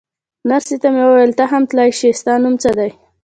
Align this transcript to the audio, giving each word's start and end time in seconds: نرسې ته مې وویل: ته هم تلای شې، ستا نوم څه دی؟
نرسې 0.49 0.75
ته 0.81 0.87
مې 0.93 1.03
وویل: 1.07 1.31
ته 1.39 1.43
هم 1.51 1.63
تلای 1.69 1.89
شې، 1.99 2.09
ستا 2.19 2.33
نوم 2.41 2.55
څه 2.63 2.69
دی؟ 2.77 2.89